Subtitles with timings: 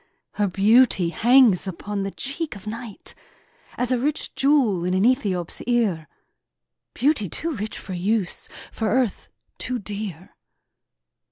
[0.31, 3.13] Her beauty hangs upon the cheek of night
[3.77, 6.07] As a rich jewel in an Ethiop's ear;
[6.95, 9.29] Beauty too rich for use, for earth
[9.59, 10.33] too dear!